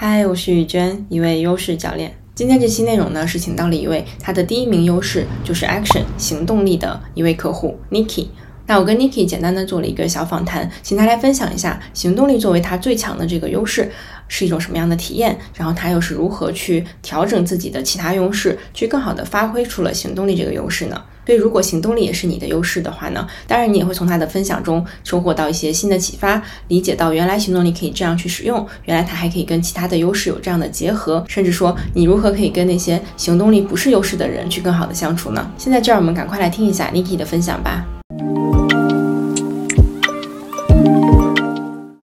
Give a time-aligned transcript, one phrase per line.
[0.00, 2.14] 嗨，我是雨娟，一位优势教练。
[2.32, 8.28] 今天这期内容呢，是请到了一位他的第一名优势就是 action 行动力的一位客户 Niki。
[8.68, 13.90] 那我跟 Niki 简单的做了一个小访谈，请他来分享一下行动力作为他最强的这个优势
[14.28, 21.02] 是一种什么样的体验，然后他又是如何去调整自己的其他优势，去更好的发挥出了行动力这个优势呢？
[21.26, 35.50] 所以，如果行动力也是你的优势的话呢，当然你也会从他的分享中收获到一些新的启发，理解到原来行动力可以这样去使用，原来它还可以跟其他的优势有这样的结合，甚至说你如何可以跟那些行动力不是优势的人去更好的相处呢？
[35.58, 37.84] 现在就让我们赶快来听一下 Niki 的分享吧。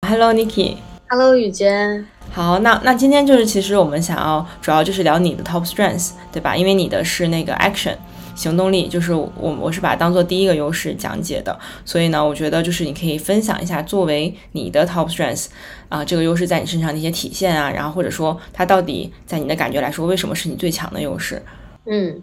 [0.07, 0.75] Hello Niki。
[1.09, 2.05] Hello 雨娟。
[2.35, 6.53] 好，那那今天就是其实我们想要主要就是聊你的 Top Strengths，对吧？
[6.53, 7.95] 因为你的是那个 Action。
[8.35, 15.45] 行动力就是我，我是把它当做第一个优势讲解的，所以呢，我觉得就是你可以分享一下作为你的 top strengths
[15.87, 21.41] 啊，这个优势在你身上的一些体现啊，然后或者说它到底在你的感觉来说，为什么是你最强的优势？
[21.85, 22.21] 嗯，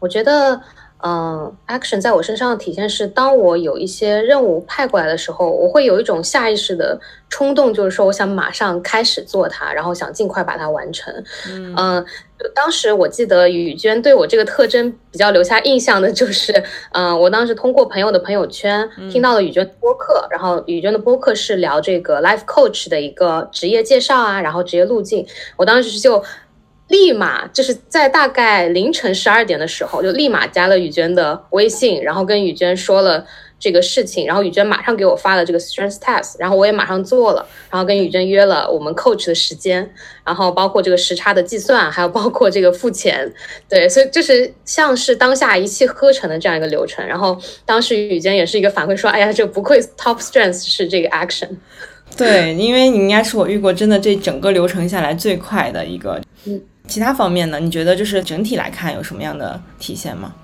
[0.00, 0.60] 我觉得。
[1.04, 6.96] 嗯，action 在我身上的体现是，当我有一些任务派过来的时候，我会有一种下意识的
[7.28, 11.12] 冲动，就是说我想马上开始做它，然后想尽快把它完成。
[11.48, 12.04] 嗯，
[12.54, 16.52] 当时我记得雨娟对我这个特征比较留下印象的就是，
[16.92, 26.22] 嗯，我当时通过朋友的朋友圈听到了雨娟播客，然后雨娟的播客是聊这个 life coach 的一个职业介绍啊，然后职业路径，我当时就。
[26.92, 33.26] 立马就是在大概凌晨十二点的时候，就立马加了雨娟的微信，然后跟雨娟说了
[33.58, 39.90] 这个事情，然后雨娟马上给我发了这个 strength test，然后我也马上做了，然后跟雨娟约了我们 coach 的时间，
[40.22, 43.32] 然后包括这个时差的计算，还有包括这个付钱，
[43.70, 47.06] 对，所以就是像是当下一气呵成的这样一个流程。
[47.06, 51.48] 然后当时雨娟也是一个反馈说，哎呀，这不愧 top strength 是这个 action，
[52.18, 56.60] 对，因为你应该是我遇过真的这整个流程下来最快的一个，嗯。
[56.88, 57.58] 其他方面呢？
[57.58, 60.34] 你觉得就是整体来看有什么样的体现吗？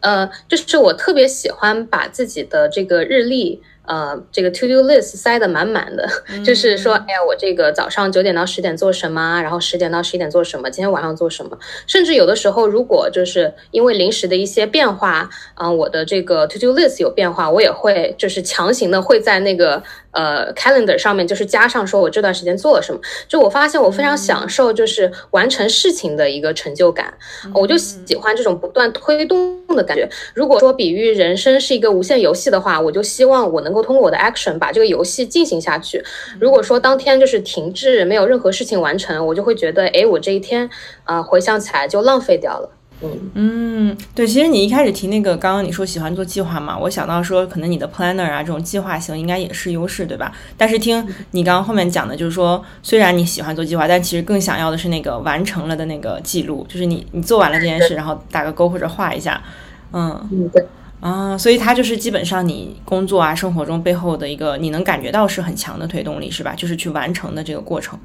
[0.00, 3.62] 呃，就是我特别喜欢把自己的这个日历。
[3.84, 6.08] 呃，这个 to do list 塞得满满的，
[6.46, 19.82] 就是说，哎呀，我这个早上九点到十点做什么，然后十点到十一点做什么，今天晚上做什么，甚至有的时候，如果就是因为临时的一些变化，嗯，我的这个 to do list 有变化，我也会就是强行的会在那个
[20.12, 27.12] 呃 calendar 上面就是加上说我这段时间做了什么，就我发现我非常享受就是完成事情的一个成就感，
[27.52, 30.08] 我就喜欢这种不断推动的感觉。
[30.32, 33.72] 如果说比喻人生是一个无限游戏的话，我就希望我能。
[33.72, 36.04] 够通过我的 action 把这个游戏进行下去。
[36.38, 40.68] 如果说当天就是停滞，没有任何事情完成，我就会觉得，哎，我这一天
[41.04, 42.68] 啊，回想起来就浪费掉了。
[43.02, 50.32] 嗯嗯，对，其实你一开始提那个，刚刚你说喜欢做计划嘛，我想到说，可能你的 planner 啊，这种计划型应该也是优势，对吧？
[50.56, 59.42] 但是听你刚刚后面讲的，就是说，虽然你喜欢做计划，但其实更想要的是那个完成了的那个记录，就是你你做完了这件事，然后打个勾或者画一下。
[59.92, 60.64] 嗯嗯，对。
[61.00, 66.54] 啊，所以它就是基本上你工作啊、生活中背后的一个，你能感觉到是很强的推动力，是吧？
[66.56, 67.98] 就是去完成的这个过程。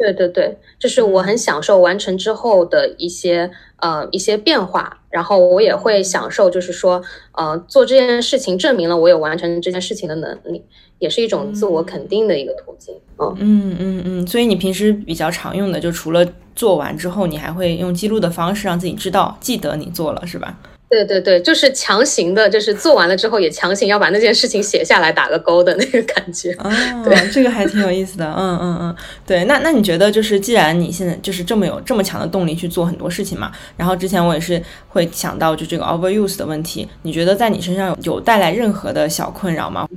[0.00, 7.02] 对对对，就是我很享受完成之后的一些呃一些变化，然后我也会享受，就是说
[7.32, 10.64] 呃做这件事情证明了我有完成这件事情的能力，
[10.98, 12.94] 也是一种自我肯定的一个途径。
[13.18, 20.58] 嗯嗯嗯嗯，所以你平时比较常用的，就除了做完之后，你还会用记录的方式让自己知道记得你做了，是吧？
[20.90, 26.50] 对对对，就是强行的，就是做完了之后也强行要把那件事情写下来打个勾的那个感觉。
[26.54, 26.68] 啊，
[27.04, 28.26] 对，这个还挺有意思的。
[28.36, 39.88] 嗯嗯嗯，对，那那你觉得就是，既然你现在就是这么有这么强的动力去做很多事情嘛，然后之前我也是会想到就这个 overuse 的问题，你觉得在你身上有有带来任何的小困扰吗？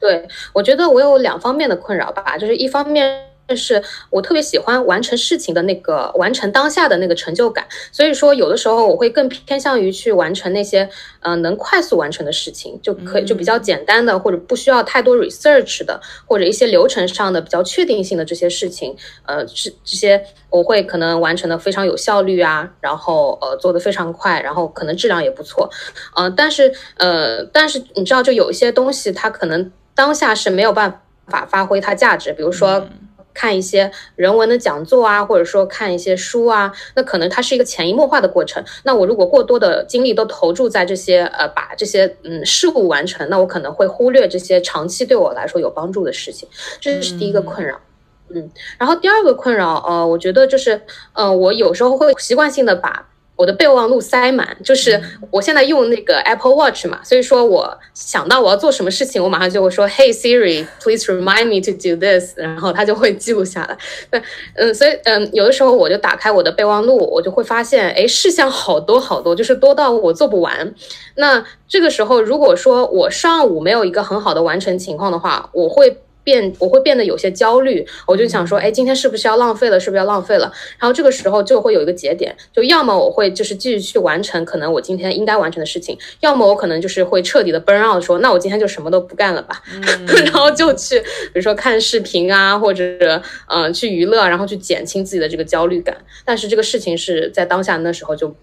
[0.00, 3.31] 对，我觉得我有两方面的困扰吧，就是一方面。
[3.46, 10.88] 但是我特别喜欢完成事情的那个完成当下的那个成就感，所以说有的时候我会更偏向于去完成那些
[11.20, 25.68] 呃能快速完成的事情，就可以就比较简单的或者不需要太多 research 的，或者一些流程上的比较确定性的这些事情，呃，是这些我会可能完成的非常有效率啊，然后呃做的非常快，然后可能质量也不错，
[26.16, 32.88] 嗯，但是呃但是你知道就有一些东西它可能当下是没有办法发挥它价值，比如说。
[33.34, 38.62] 看一些人文的讲座啊，或者说看一些书啊，那可能它是一个潜移默化的过程。
[38.84, 46.48] 那我如果过多的精力都投注在这些呃把这些嗯事物完成，那我可能会忽略这些长期对我来说有帮助的事情。
[46.80, 47.80] 这是第一个困扰。
[48.28, 50.80] 嗯，然后第二个困扰，呃，我觉得就是
[51.12, 53.08] 呃我有时候会习惯性的把。
[53.42, 55.02] 我的备忘录塞满，就是
[55.32, 63.76] 我现在用那个 Apple Watch 嘛，所以说我想到我要做什么事情，我马上就会说 Hey Siri，please remind me to do this，然后它就会记录下来。
[64.12, 64.22] 对，
[64.54, 70.72] 嗯，所以嗯，有的时候我就打开我的备忘录，我就会发现，哎，事项好多好多，就是多到我做不完。
[71.16, 75.98] 那这个时候，如果说我上午没有一个很好的完成情况的话，我会。
[76.24, 79.80] 变我会变得有些焦虑，我就想说，哎，今天是不是要浪费了？
[79.80, 80.52] 是不是要浪费了？
[80.78, 89.62] 然后这个时候就会有一个节点，就要么我会就是继续去完成可能我今天应该完成的事情，要么我可能就是会彻底的 burn out，说那我今天就什么都不干了吧，
[90.24, 95.96] 然后就去比如说看视频啊，或者嗯去娱乐，然后去减轻自己的这个焦虑感。
[96.24, 98.34] 但是这个事情是在当下那时候就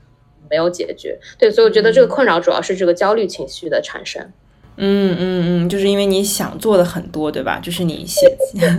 [0.49, 4.21] 没有解决，对，所以我觉得这个困扰主要是这个焦虑情绪的产生。
[4.21, 4.33] 嗯
[4.81, 7.59] 嗯嗯嗯，就是因为你想做的很多，对吧？
[7.61, 8.25] 就是你写，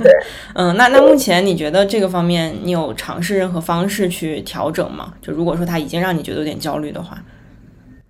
[0.56, 5.12] 嗯，那那目前你觉得这个方面你有尝试任何方式去调整吗？
[5.20, 7.22] 就如果说他已经让你觉得有点焦虑的话，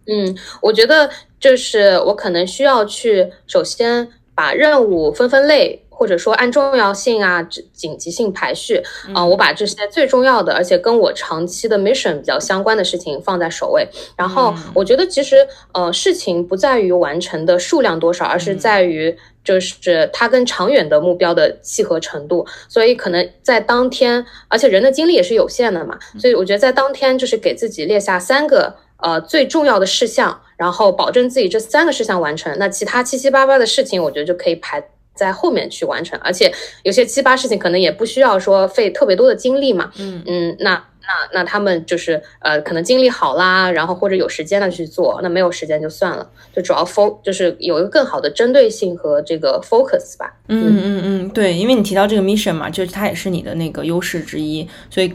[0.07, 1.11] 嗯，我觉得
[1.41, 5.83] 就是我可能需要去首先把任务分分类。
[6.01, 7.43] 或者说按重要性啊、
[7.75, 8.83] 紧急性排序
[9.13, 13.87] 啊，我把这些最重要的，而且跟我长期的 mission 比较相关的事情放在首位。
[14.17, 19.15] 然后我觉得其实呃，事情不在于完成的数量多少，而是在于
[19.45, 22.47] 就是它跟长远的目标的契合程度。
[22.67, 34.83] 所以可能在当天，而且人的精力也是有限的嘛，所以我觉得在当天就是给自己列下三个呃最重要的事项，然后保证自己这三个事项完成，那其他七七八八的事情，我觉得就可以排。
[35.15, 36.53] 在后面去完成，而且
[36.83, 39.91] 有些七八事情可能也不需要说费特别多的精力嘛。
[39.99, 40.73] 嗯嗯，那
[41.03, 50.35] 那那他们就是呃，可能精力好啦，然后或者有时间了去做，那没有时间就算了，就主要 fo 就是有一个更好的针对性和这个 focus 吧。
[50.49, 55.13] 嗯嗯嗯，对，因为你提到这个 mission 嘛，就是它也是你的那个优势之一，所以。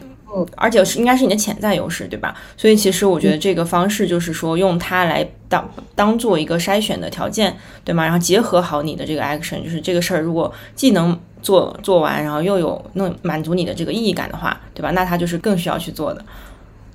[0.56, 2.34] 而且是应该是你的潜在优势，对吧？
[2.56, 8.02] 所以其实我觉得这个方式就是说用它来当当做一个筛选的条件，对吗？
[8.02, 14.90] 然后结合好你的这个 action，就是这个事儿如果既能做做完，然后又有能满足你的这个意义感的话，对吧？
[14.90, 16.24] 那它就是更需要去做的。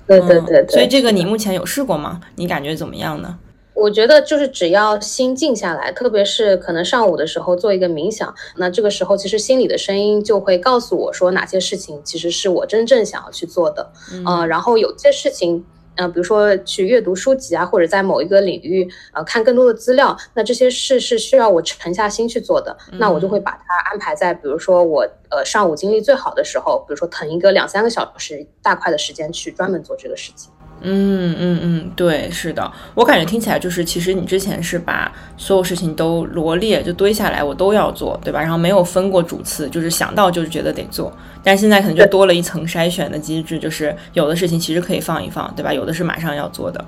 [0.06, 0.66] 对对对。
[0.68, 2.20] 所以这个你目前有试过吗？
[2.36, 3.38] 你感觉怎么样呢？
[3.82, 13.90] 我觉得就是只要心静下来，特别是可能上午的时候做一个冥想，那这个时候其实心里的声音就会告诉我说哪些事情其实是我真正想要去做的，
[14.24, 15.64] 嗯，然后有些事情，
[15.96, 30.52] 嗯，比如说去阅读书籍啊，或者在某一个领域呃看更多的资料，那这些事是需要我沉下心去做的，那我就会把它安排在比如说我呃上午精力最好的时候，比如说腾一个两三个小时大块的时间去专门做这个事情。
[30.84, 38.40] 嗯嗯嗯，对，是的，我感觉听起来就是，其实你之前是把所有事情都罗列，就堆下来，我都要做，对吧？
[38.40, 41.12] 然后没有分过主次，就是想到就是觉得得做，
[41.42, 45.72] 但现在可能就多了一层筛选的机制，就是有的事情其实可以放一放，对吧？
[45.72, 46.84] 有的是马上要做的。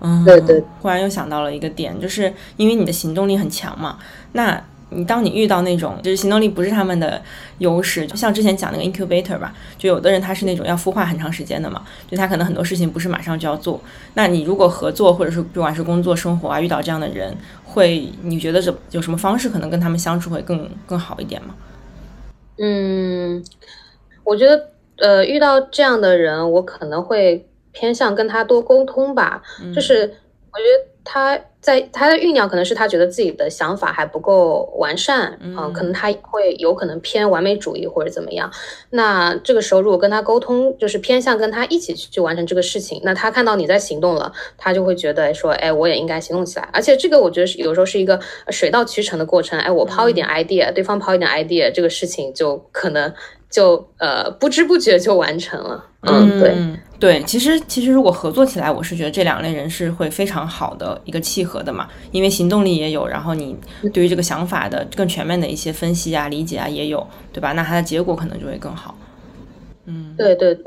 [0.00, 0.62] 嗯，对对。
[0.80, 3.98] 忽然又想到了一个点，就是因为你的行动力很强嘛，
[4.32, 4.62] 那。
[4.90, 7.20] 你当你遇到那种就是行动力不是他们的
[7.58, 13.80] 优势，就像之前讲那个 incubator 吧，就有的人他是那种要孵化很长时间的嘛，就他可能很多事情不是马上就要做。
[14.14, 21.54] 那你如果合作或者是不管是工作生活啊，遇到这样的人，会你觉得这有什么方式可能跟他们相处会更更好一点吗？
[22.58, 23.44] 嗯，
[24.24, 29.42] 我觉得呃遇到这样的人，我可能会偏向跟他多沟通吧，
[29.74, 29.94] 就是
[30.50, 31.40] 我觉得他。
[31.60, 38.48] 在他的酝酿，可能是他觉得自己的想法还不够完善，嗯，可能他会有可能偏完美主义或者怎么样。
[38.90, 46.68] 那这个时候，如果跟他沟通，就是偏向跟他一起去完成这个事情，那他看到你在行动了，他就会觉得说，哎，我也应该行动起来。
[46.72, 48.18] 而且这个我觉得是有时候是一个
[48.50, 49.58] 水到渠成的过程。
[49.58, 53.12] 哎，我抛一点 idea，对方抛一点 idea，这个事情就可能
[53.50, 55.84] 就呃不知不觉就完成了。
[56.02, 56.54] 嗯，对。
[57.00, 63.56] 对，其实其实如果合作起来，我是觉得这两类人是会非常好的一个契合的嘛，因为行动力也有，然后你
[63.92, 67.52] 对于这个想法的更全面的一些分析啊、理解啊也有，对吧？
[67.52, 68.96] 那它的结果可能就会更好。
[69.86, 70.64] 嗯，对对对，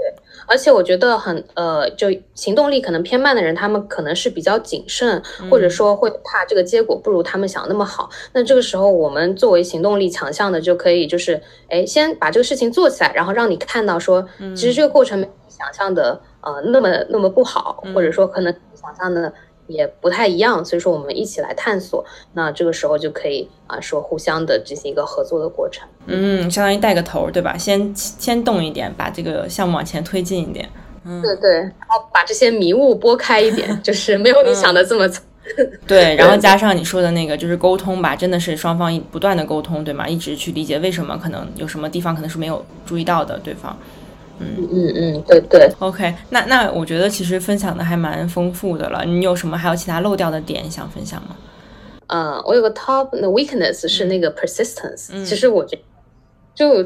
[0.48, 8.10] 而且我觉得很呃，就行动力可能偏慢的人，他们可能是比较谨慎，或者说会怕这个结果不如他们想那么好。
[8.34, 15.30] 那这个时候，我们作为行动力强项的，就可以就是哎，先把这个事情做起来，然后让你看到说，其实这个过程没。
[15.52, 19.32] 想象的呃那么那么不好，或者说可能想象的
[19.72, 25.88] 也不太一样，所以说我们一起来探索，那这个时候就可以啊说互相的进行一个合作的过程。
[26.06, 27.58] 嗯，相当于带个头，对吧？
[27.58, 30.70] 先先动一点，把这个项目往前推进一点。
[31.04, 35.10] 嗯，对对，然后把这些迷雾拨开一点， 就是没有你想的这么。
[35.88, 40.08] 对，然后加上你说的那个，就是沟通吧，真的是双方一不断的沟通，对吗？
[40.08, 43.76] 一直去理解为什么可能有什么地方可能是没有注意到的对方。
[44.42, 45.72] 嗯嗯嗯，对对。
[45.80, 49.06] OK，那那我觉得其实分享的还蛮丰富的了。
[49.06, 51.36] 你有什么还有其他漏掉的点想分享吗？
[52.08, 55.24] 呃，我有个 top 的 weakness 是那个 persistence。
[55.24, 55.80] 其实我觉
[56.54, 56.84] 就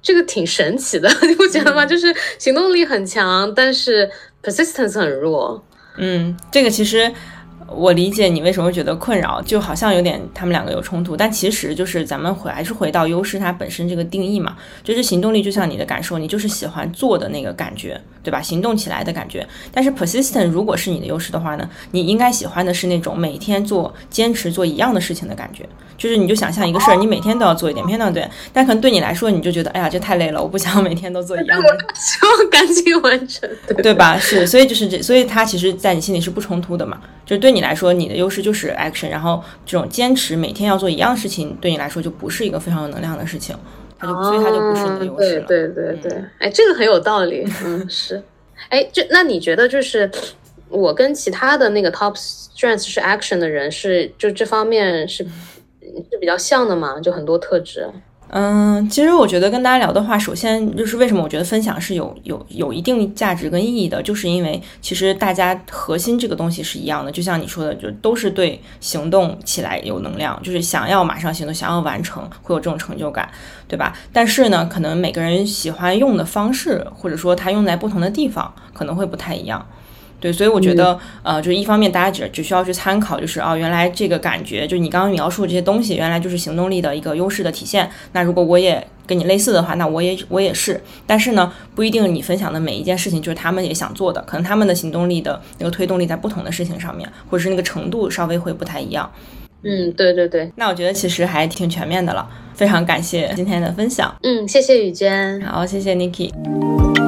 [0.00, 1.84] 这个挺神奇的， 你不觉得吗？
[1.84, 4.10] 就是行动力很强，但是
[4.42, 5.62] persistence 很弱。
[5.96, 7.12] 嗯，这个其实。
[7.72, 18.42] 我理解你为什么会觉得困扰，就好像有点他们两个有冲突，但其实就是咱们回还是回到优势它本身这个定义嘛，就是行动力就像你的感受，你就是喜欢做的那个感觉，对吧？
[18.42, 19.46] 行动起来的感觉。
[19.72, 33.48] 但是 persistent 如果是你的优势的话呢，你应该喜欢的是那种每天做、坚持做一样的事情的感觉，就是你就想象一个事儿，你每天都要做一点，每天都要对，但可能对你来说，你就觉得哎呀这太累了，我不想每天都做一样的， 希望赶紧完成，
[33.82, 34.18] 对吧？
[34.18, 37.61] 是，所以就是这，所以它其实在你心里是不冲突的嘛，就是对你。
[37.62, 43.56] 来说，你的优势就是 action，然后这种坚持每天要做一样事情，对你来说就不是一个非常有能量的事情，
[43.98, 45.46] 它就所以它就不是你的优势了。
[45.46, 47.46] 对对对对，哎，这个很有道理。
[47.64, 48.22] 嗯， 是。
[48.68, 50.10] 哎，就那你觉得就是
[50.68, 55.24] 我跟其他的那个 top strength 是 action 的人是就这方面是
[56.10, 57.00] 是比较像的吗？
[57.00, 57.86] 就很多特质。
[58.34, 73.30] 嗯，其实我觉得跟大家聊的话，首先就是为什么我觉得分享是有有有一定价值跟意义的，就是因为其实大家核心这个东西是一样的，就像你说的，就都是对行动起来有能量，就是想要马上行动，想要完成，会有这种成就感，
[73.68, 73.92] 对吧？
[74.14, 79.66] 但是呢，可能每个人喜欢用的方式，或者说他用在不同的地方，可能会不太一样。
[80.22, 87.90] 对，所以我觉得，呃，就是一方面，大家只只需要去参考，就是哦，原来这个感觉，就是你刚刚描述的这些东西，原来就是行动力的一个优势的体现。
[88.12, 90.80] 那如果我也跟你类似的话，那我也我也是。
[91.06, 99.10] 但是呢，不一定你分享的每一件事情就是他们也想做的，可能他们的行动力的那个推动力在不同的事情上面，或者是那个程度稍微会不太一样。
[99.64, 100.50] 嗯，对对对。
[100.54, 104.14] 那我觉得其实还挺全面的了，非常感谢今天的分享。
[104.22, 105.40] 嗯，谢谢雨娟。
[105.42, 107.01] 好，谢谢 Niki。